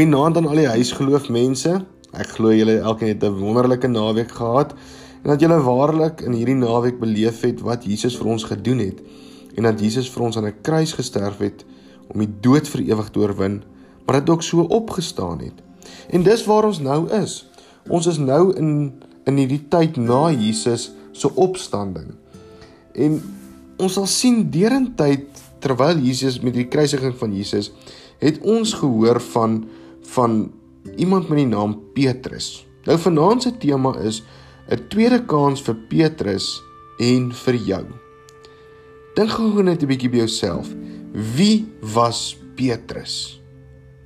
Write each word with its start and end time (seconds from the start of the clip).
Goeienaand 0.00 0.36
aan 0.36 0.46
al 0.48 0.56
die 0.56 0.70
huisgeloof 0.70 1.26
mense. 1.28 1.74
Ek 2.16 2.30
glo 2.32 2.54
julle 2.56 2.78
elkeen 2.78 3.10
het 3.10 3.24
'n 3.24 3.36
wonderlike 3.36 3.86
naweek 3.86 4.30
gehad 4.32 4.72
en 5.22 5.28
dat 5.28 5.40
julle 5.40 5.60
waarlik 5.60 6.22
in 6.24 6.32
hierdie 6.32 6.54
naweek 6.56 6.98
beleef 6.98 7.42
het 7.44 7.60
wat 7.60 7.84
Jesus 7.84 8.16
vir 8.16 8.26
ons 8.26 8.44
gedoen 8.44 8.78
het 8.78 9.02
en 9.56 9.62
dat 9.62 9.80
Jesus 9.80 10.08
vir 10.08 10.22
ons 10.22 10.36
aan 10.36 10.46
'n 10.46 10.54
kruis 10.62 10.92
gesterf 10.92 11.38
het 11.38 11.64
om 12.08 12.18
die 12.18 12.32
dood 12.40 12.68
vir 12.68 12.80
ewig 12.80 13.10
te 13.10 13.18
oorwin, 13.18 13.62
maar 14.06 14.20
dit 14.20 14.30
ook 14.30 14.42
so 14.42 14.60
opgestaan 14.60 15.38
het. 15.38 15.60
En 16.08 16.22
dis 16.22 16.44
waar 16.44 16.64
ons 16.64 16.80
nou 16.80 17.10
is. 17.10 17.46
Ons 17.88 18.06
is 18.06 18.18
nou 18.18 18.56
in 18.56 18.92
in 19.26 19.36
hierdie 19.36 19.68
tyd 19.68 19.96
na 19.96 20.30
Jesus 20.30 20.92
se 21.12 21.34
opstanding. 21.34 22.14
En 22.94 23.22
ons 23.76 23.92
sal 23.92 24.06
sien 24.06 24.50
derentyd 24.50 25.26
terwyl 25.58 25.98
Jesus 25.98 26.40
met 26.40 26.54
die 26.54 26.68
kruisiging 26.68 27.14
van 27.16 27.36
Jesus 27.36 27.72
het 28.18 28.40
ons 28.40 28.72
gehoor 28.72 29.20
van 29.20 29.64
van 30.14 30.52
iemand 30.96 31.28
met 31.28 31.38
die 31.38 31.46
naam 31.46 31.78
Petrus. 31.94 32.66
Nou 32.84 32.98
vanaand 32.98 33.42
se 33.42 33.56
tema 33.58 33.94
is 33.98 34.22
'n 34.70 34.88
tweede 34.88 35.24
kans 35.24 35.62
vir 35.62 35.76
Petrus 35.88 36.62
en 36.98 37.32
vir 37.32 37.54
jou. 37.54 37.84
Dink 39.14 39.30
gou 39.30 39.62
net 39.62 39.82
'n 39.82 39.86
bietjie 39.86 40.10
by 40.10 40.16
jouself. 40.16 40.68
Wie 41.12 41.66
was 41.80 42.36
Petrus? 42.54 43.40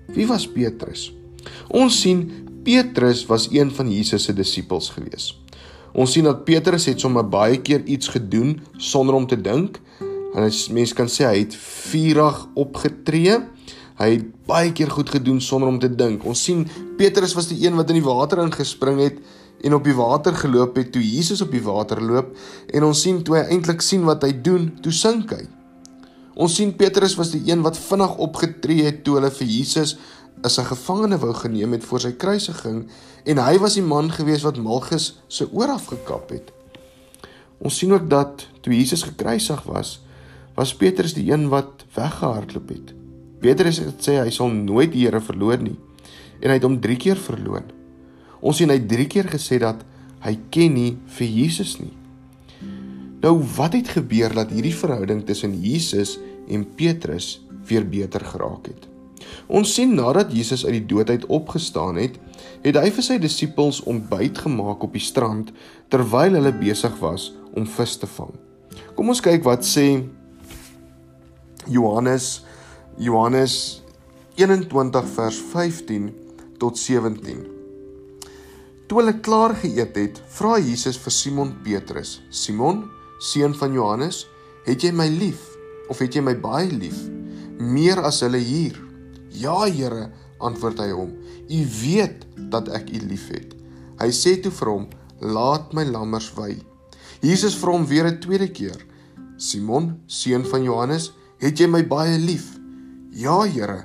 Wie 0.07 0.27
was 0.27 0.47
Petrus? 0.49 1.13
Ons 1.69 2.01
sien 2.01 2.31
Petrus 2.63 3.27
was 3.27 3.49
een 3.51 3.71
van 3.71 3.93
Jesus 3.93 4.25
se 4.25 4.33
disippels 4.33 4.91
gewees. 4.91 5.41
Ons 5.93 6.13
sien 6.13 6.25
dat 6.25 6.45
Petrus 6.45 6.87
het 6.87 7.01
sommer 7.01 7.29
baie 7.29 7.61
keer 7.61 7.85
iets 7.85 8.09
gedoen 8.09 8.61
sonder 8.77 9.15
om 9.15 9.27
te 9.27 9.41
dink. 9.41 9.81
En 10.35 10.43
as 10.43 10.69
mens 10.69 10.93
kan 10.93 11.07
sê 11.07 11.25
hy 11.29 11.39
het 11.39 11.55
vurig 11.91 12.47
opgetree 12.55 13.39
Hy 13.95 14.09
het 14.17 14.27
baie 14.49 14.73
keer 14.75 14.91
goed 14.91 15.11
gedoen 15.15 15.41
sonder 15.41 15.71
om 15.71 15.79
te 15.79 15.89
dink. 15.89 16.25
Ons 16.27 16.43
sien 16.43 16.65
Petrus 16.99 17.35
was 17.39 17.47
die 17.51 17.61
een 17.63 17.77
wat 17.79 17.93
in 17.93 18.01
die 18.01 18.07
water 18.07 18.43
ingespring 18.43 18.99
het 18.99 19.21
en 19.65 19.77
op 19.77 19.85
die 19.87 19.95
water 19.95 20.35
geloop 20.35 20.77
het 20.77 20.91
toe 20.93 21.03
Jesus 21.03 21.45
op 21.45 21.53
die 21.55 21.63
water 21.63 22.03
loop 22.03 22.33
en 22.75 22.87
ons 22.89 23.05
sien 23.07 23.23
toe 23.25 23.39
hy 23.39 23.45
eintlik 23.55 23.85
sien 23.87 24.03
wat 24.09 24.27
hy 24.27 24.33
doen, 24.35 24.73
toe 24.83 24.93
sink 24.93 25.31
hy. 25.37 25.45
Ons 26.35 26.57
sien 26.59 26.73
Petrus 26.75 27.15
was 27.15 27.31
die 27.31 27.45
een 27.47 27.63
wat 27.63 27.79
vinnig 27.79 28.17
opgetree 28.19 28.89
het 28.89 29.05
toe 29.07 29.21
hulle 29.21 29.31
vir 29.31 29.47
Jesus 29.47 29.95
as 30.43 30.59
'n 30.59 30.67
gevangene 30.67 31.19
wou 31.19 31.33
geneem 31.33 31.73
het 31.73 31.85
voor 31.85 32.01
sy 32.01 32.13
kruisiging 32.13 32.89
en 33.25 33.39
hy 33.39 33.59
was 33.59 33.75
die 33.75 33.87
man 33.87 34.11
gewees 34.11 34.43
wat 34.43 34.59
Malchus 34.59 35.23
se 35.29 35.47
oor 35.53 35.69
afgekap 35.69 36.31
het. 36.31 36.51
Ons 37.63 37.79
sien 37.79 37.93
ook 37.93 38.11
dat 38.11 38.47
toe 38.61 38.75
Jesus 38.75 39.03
gekruisig 39.03 39.63
was, 39.63 40.01
was 40.57 40.75
Petrus 40.75 41.15
die 41.15 41.31
een 41.31 41.49
wat 41.49 41.85
weggehardloop 41.95 42.69
het. 42.69 43.04
Petrus 43.45 43.83
het 43.85 44.01
sê 44.01 44.17
hy 44.23 44.31
sal 44.33 44.49
nooit 44.49 44.93
die 44.95 45.05
Here 45.05 45.21
verloor 45.21 45.61
nie 45.61 45.77
en 46.41 46.51
hy 46.51 46.57
het 46.57 46.65
hom 46.67 46.79
3 46.81 46.97
keer 47.01 47.21
verloon. 47.21 47.69
Ons 48.45 48.61
sien 48.61 48.73
hy 48.73 48.79
3 48.89 49.07
keer 49.13 49.29
gesê 49.33 49.61
dat 49.61 49.85
hy 50.25 50.35
ken 50.53 50.75
nie 50.77 50.95
vir 51.19 51.29
Jesus 51.29 51.77
nie. 51.81 51.93
Nou 53.25 53.39
wat 53.57 53.77
het 53.77 53.93
gebeur 53.95 54.35
dat 54.37 54.53
hierdie 54.53 54.75
verhouding 54.77 55.23
tussen 55.29 55.55
Jesus 55.61 56.19
en 56.53 56.67
Petrus 56.77 57.39
weer 57.69 57.87
beter 57.89 58.25
geraak 58.25 58.69
het? 58.69 58.89
Ons 59.49 59.73
sien 59.77 59.95
nadat 59.97 60.33
Jesus 60.33 60.65
uit 60.67 60.79
die 60.79 60.89
dood 60.89 61.09
uit 61.09 61.25
opgestaan 61.33 61.97
het, 62.01 62.19
het 62.65 62.77
hy 62.77 62.91
vir 62.93 63.07
sy 63.07 63.17
disippels 63.21 63.81
ontbyt 63.89 64.43
gemaak 64.45 64.85
op 64.85 64.93
die 64.97 65.05
strand 65.05 65.53
terwyl 65.93 66.37
hulle 66.37 66.53
besig 66.61 66.97
was 67.01 67.31
om 67.57 67.69
vis 67.69 67.97
te 68.01 68.09
vang. 68.17 68.33
Kom 68.97 69.13
ons 69.13 69.25
kyk 69.25 69.45
wat 69.47 69.65
sê 69.65 70.03
Johannes 71.71 72.43
Johannes 72.95 73.83
21 74.39 75.09
vers 75.17 75.39
15 75.51 76.15
tot 76.63 76.79
17. 76.79 77.41
Toe 78.87 79.01
hulle 79.01 79.17
klaar 79.19 79.57
geëet 79.59 79.99
het, 79.99 80.21
vra 80.37 80.61
Jesus 80.63 81.01
vir 81.03 81.15
Simon 81.17 81.51
Petrus: 81.65 82.21
"Simon, 82.31 82.85
seun 83.19 83.55
van 83.59 83.75
Johannes, 83.75 84.29
het 84.63 84.87
jy 84.87 84.93
my 84.95 85.09
lief 85.11 85.43
of 85.91 85.99
het 85.99 86.15
jy 86.15 86.23
my 86.23 86.37
baie 86.39 86.71
lief? 86.71 87.03
Meer 87.59 87.99
as 87.99 88.23
hulle 88.23 88.39
hier?" 88.39 88.79
"Ja, 89.31 89.67
Here," 89.67 90.13
antwoord 90.39 90.79
hy 90.79 90.91
hom. 90.95 91.11
"U 91.51 91.67
weet 91.83 92.27
dat 92.51 92.69
ek 92.69 92.95
u 92.95 93.03
liefhet." 93.11 93.59
Hy 93.99 94.11
sê 94.15 94.41
toe 94.41 94.53
vir 94.53 94.71
hom: 94.71 94.89
"Laat 95.21 95.75
my 95.75 95.83
lammers 95.83 96.31
wy." 96.39 96.63
Jesus 97.21 97.59
vra 97.59 97.73
hom 97.73 97.87
weer 97.87 98.07
'n 98.07 98.21
tweede 98.21 98.53
keer: 98.53 98.87
"Simon, 99.37 99.99
seun 100.07 100.45
van 100.45 100.63
Johannes, 100.63 101.13
het 101.39 101.59
jy 101.59 101.67
my 101.67 101.83
baie 101.83 102.19
lief?" 102.19 102.64
Ja, 103.15 103.45
Here, 103.47 103.85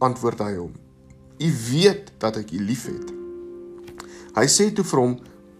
antwoord 0.00 0.40
hy 0.40 0.54
hom. 0.56 0.72
U 1.40 1.48
weet 1.68 2.14
dat 2.20 2.38
ek 2.40 2.52
u 2.56 2.60
liefhet. 2.64 3.10
Hy 4.32 4.44
sê 4.48 4.70
toe 4.72 4.84
vir 4.88 5.00
hom: 5.02 5.16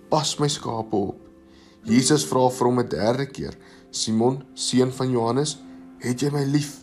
Pas 0.09 0.31
my 0.41 0.49
skape 0.49 0.97
op. 0.97 1.19
Jesus 1.85 2.25
vra 2.29 2.47
vir 2.49 2.69
hom 2.69 2.81
'n 2.81 2.89
derde 2.89 3.27
keer: 3.29 3.57
Simon, 3.91 4.41
seun 4.55 4.93
van 4.93 5.11
Johannes, 5.13 5.59
het 6.01 6.23
jy 6.23 6.31
my 6.33 6.45
lief? 6.49 6.81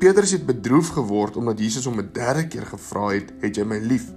Petrus 0.00 0.32
het 0.32 0.46
bedroef 0.46 0.94
geword 0.96 1.36
omdat 1.36 1.60
Jesus 1.60 1.84
hom 1.84 2.00
'n 2.00 2.12
derde 2.12 2.48
keer 2.48 2.64
gevra 2.64 3.12
het: 3.12 3.32
Het 3.40 3.56
jy 3.56 3.64
my 3.64 3.78
lief? 3.78 4.08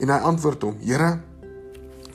En 0.00 0.10
hy 0.10 0.18
antwoord 0.26 0.62
hom: 0.62 0.76
Here, 0.82 1.20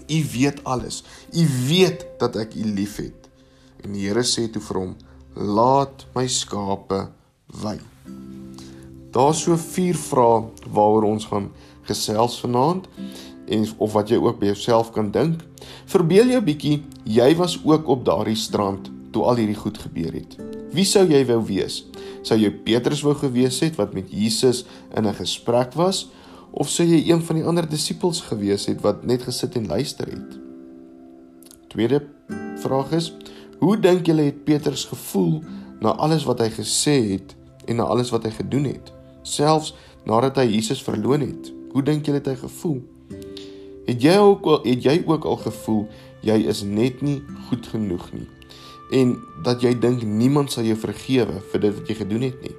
u 0.09 0.19
weet 0.33 0.63
alles. 0.63 1.03
U 1.31 1.47
weet 1.67 2.05
dat 2.19 2.35
ek 2.35 2.55
u 2.55 2.63
liefhet. 2.63 3.29
En 3.83 3.93
die 3.93 4.07
Here 4.07 4.23
sê 4.23 4.51
toe 4.51 4.61
vir 4.61 4.77
hom: 4.77 4.95
Laat 5.35 6.07
my 6.13 6.27
skape 6.27 7.07
wy. 7.63 7.79
Daar's 9.11 9.41
so 9.41 9.57
vier 9.57 9.97
vrae 9.97 10.43
waaroor 10.69 11.07
ons 11.09 11.25
gaan 11.25 11.49
gesels 11.89 12.37
vanaand 12.43 12.85
en 13.49 13.65
of 13.81 13.95
wat 13.97 14.11
jy 14.11 14.19
ook 14.21 14.37
by 14.41 14.51
jouself 14.51 14.91
kan 14.93 15.09
dink. 15.11 15.41
Verbeel 15.89 16.29
jou 16.35 16.41
bietjie, 16.45 16.83
jy 17.09 17.31
was 17.39 17.57
ook 17.65 17.87
op 17.89 18.05
daardie 18.05 18.37
strand 18.37 18.91
toe 19.13 19.23
al 19.25 19.41
hierdie 19.41 19.57
goed 19.57 19.79
gebeur 19.81 20.13
het. 20.13 20.35
Wie 20.69 20.85
sou 20.85 21.07
jy 21.09 21.23
wou 21.25 21.39
wees? 21.47 21.81
Sou 22.21 22.37
jy 22.37 22.51
Petrus 22.65 23.01
wou 23.01 23.15
gewees 23.17 23.57
het 23.65 23.79
wat 23.79 23.95
met 23.97 24.11
Jesus 24.13 24.65
in 24.93 25.07
'n 25.07 25.17
gesprek 25.17 25.73
was 25.73 26.09
of 26.51 26.69
sou 26.69 26.85
jy 26.85 27.09
een 27.09 27.21
van 27.21 27.35
die 27.35 27.45
ander 27.45 27.69
disippels 27.69 28.21
gewees 28.21 28.65
het 28.65 28.81
wat 28.81 29.05
net 29.05 29.23
gesit 29.23 29.55
en 29.55 29.67
luister 29.67 30.05
het? 30.05 30.37
Tweede 31.67 32.05
vraag 32.57 32.91
is: 32.91 33.13
Hoe 33.59 33.79
dink 33.79 34.05
julle 34.05 34.21
het 34.21 34.43
Petrus 34.43 34.85
gevoel 34.85 35.43
na 35.79 35.89
alles 35.89 36.23
wat 36.23 36.39
hy 36.39 36.49
gesê 36.49 37.11
het 37.11 37.35
en 37.65 37.75
na 37.75 37.83
alles 37.83 38.09
wat 38.09 38.23
hy 38.23 38.31
gedoen 38.31 38.63
het? 38.63 38.98
Selfs 39.23 39.73
nadat 40.07 40.39
hy 40.41 40.47
Jesus 40.55 40.83
verloon 40.83 41.25
het. 41.25 41.51
Hoe 41.73 41.83
dink 41.85 42.07
jy 42.07 42.17
het 42.17 42.27
hy 42.31 42.35
gevoel? 42.39 42.81
Het 43.89 44.03
jy 44.03 44.17
ook 44.21 44.45
al 44.45 44.59
het 44.65 44.83
jy 44.85 44.99
ook 45.05 45.25
al 45.25 45.39
gevoel 45.43 45.87
jy 46.25 46.35
is 46.51 46.61
net 46.67 47.01
nie 47.01 47.21
goed 47.47 47.67
genoeg 47.71 48.09
nie 48.11 48.27
en 48.91 49.13
dat 49.45 49.61
jy 49.61 49.75
dink 49.77 50.01
niemand 50.03 50.51
sal 50.51 50.65
jou 50.65 50.75
vergewe 50.81 51.39
vir 51.51 51.61
dit 51.61 51.75
wat 51.77 51.89
jy 51.91 51.95
gedoen 51.99 52.25
het 52.25 52.39
nie? 52.41 52.55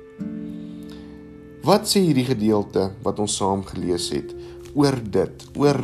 Wat 1.66 1.90
sê 1.90 2.04
hierdie 2.04 2.28
gedeelte 2.28 2.90
wat 3.04 3.18
ons 3.22 3.34
saam 3.36 3.64
gelees 3.66 4.08
het 4.14 4.30
oor 4.74 4.96
dit? 5.02 5.46
Oor 5.58 5.82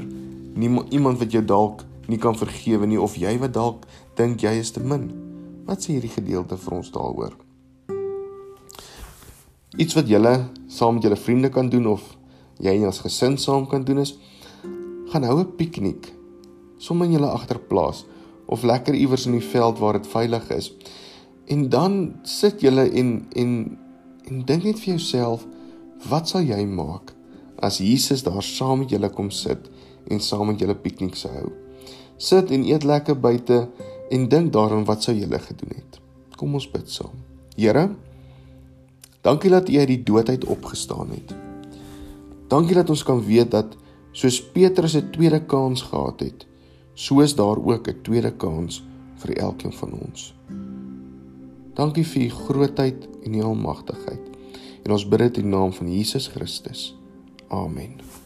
niemand 0.56 0.94
iemand 0.94 1.20
wat 1.20 1.34
jou 1.34 1.42
dalk 1.44 1.82
nie 2.06 2.20
kan 2.22 2.38
vergewe 2.38 2.86
nie 2.86 3.00
of 3.02 3.18
jy 3.18 3.34
wat 3.42 3.56
dalk 3.58 3.88
dink 4.16 4.46
jy 4.46 4.54
is 4.62 4.72
te 4.72 4.80
min. 4.80 5.10
Wat 5.66 5.82
sê 5.82 5.96
hierdie 5.96 6.14
gedeelte 6.14 6.58
vir 6.62 6.78
ons 6.78 6.94
daaroor? 6.94 7.34
Iets 9.76 9.94
wat 9.94 10.08
julle 10.08 10.34
saam 10.72 10.94
met 10.94 11.02
julle 11.02 11.16
vriende 11.16 11.48
kan 11.52 11.68
doen 11.68 11.86
of 11.86 12.04
jy 12.58 12.72
en 12.72 12.86
jou 12.86 12.92
gesin 13.04 13.36
saam 13.36 13.66
kan 13.68 13.84
doen 13.84 13.98
is 14.00 14.16
gaan 15.12 15.24
hou 15.28 15.40
'n 15.40 15.56
piknik 15.56 16.12
sommer 16.78 17.06
in 17.06 17.12
julle 17.12 17.30
agterplaas 17.30 18.04
of 18.46 18.62
lekker 18.62 18.94
iewers 18.94 19.26
in 19.26 19.32
die 19.32 19.44
veld 19.44 19.78
waar 19.78 19.98
dit 19.98 20.06
veilig 20.06 20.50
is. 20.50 20.72
En 21.46 21.68
dan 21.68 22.14
sit 22.22 22.60
julle 22.60 22.90
en 22.90 23.26
en 23.32 23.78
en 24.26 24.44
dink 24.44 24.64
net 24.66 24.78
vir 24.82 24.96
jouself, 24.96 25.46
wat 26.10 26.28
sal 26.28 26.42
jy 26.42 26.64
maak 26.66 27.12
as 27.62 27.78
Jesus 27.78 28.24
daar 28.26 28.42
saam 28.42 28.78
met 28.82 28.90
julle 28.90 29.10
kom 29.10 29.30
sit 29.30 29.70
en 30.10 30.20
saam 30.20 30.46
met 30.46 30.60
julle 30.60 30.74
piknik 30.74 31.14
sou 31.14 31.30
hou? 31.32 31.52
Sit 32.16 32.50
en 32.50 32.64
eet 32.64 32.84
lekker 32.84 33.20
buite 33.20 33.68
en 34.10 34.28
dink 34.28 34.52
daaraan 34.52 34.84
wat 34.84 35.02
sou 35.02 35.14
julle 35.14 35.38
gedoen 35.38 35.76
het. 35.76 36.00
Kom 36.36 36.54
ons 36.54 36.70
bid 36.70 36.90
saam. 36.90 37.14
Here, 37.56 37.88
Dankie 39.26 39.50
dat 39.50 39.68
U 39.68 39.78
uit 39.78 39.88
die 39.90 40.02
dood 40.02 40.28
uit 40.28 40.44
opgestaan 40.44 41.10
het. 41.10 41.34
Dankie 42.46 42.76
dat 42.78 42.90
ons 42.90 43.02
kan 43.02 43.24
weet 43.26 43.50
dat 43.50 43.74
soos 44.12 44.38
Petrus 44.54 44.94
'n 44.94 45.10
tweede 45.10 45.40
kans 45.44 45.82
gehad 45.82 46.20
het, 46.20 46.46
so 46.94 47.20
is 47.20 47.34
daar 47.34 47.58
ook 47.58 47.88
'n 47.88 48.02
tweede 48.02 48.32
kans 48.32 48.84
vir 49.16 49.36
elkeen 49.36 49.72
van 49.72 49.92
ons. 49.92 50.34
Dankie 51.74 52.06
vir 52.06 52.22
U 52.22 52.28
grootheid 52.28 53.08
en 53.22 53.34
U 53.34 53.42
almagtigheid. 53.42 54.24
En 54.82 54.92
ons 54.92 55.08
bid 55.08 55.18
dit 55.18 55.36
in 55.36 55.42
die 55.42 55.58
naam 55.58 55.72
van 55.72 55.92
Jesus 55.92 56.26
Christus. 56.26 56.94
Amen. 57.48 58.25